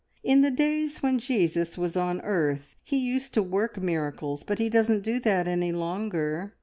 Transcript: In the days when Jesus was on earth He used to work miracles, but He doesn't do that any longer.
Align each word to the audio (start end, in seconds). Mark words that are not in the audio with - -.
In 0.23 0.41
the 0.41 0.49
days 0.49 1.03
when 1.03 1.19
Jesus 1.19 1.77
was 1.77 1.95
on 1.95 2.21
earth 2.21 2.75
He 2.83 2.97
used 2.97 3.35
to 3.35 3.43
work 3.43 3.77
miracles, 3.79 4.41
but 4.43 4.57
He 4.57 4.67
doesn't 4.67 5.03
do 5.03 5.19
that 5.19 5.47
any 5.47 5.71
longer. 5.71 6.55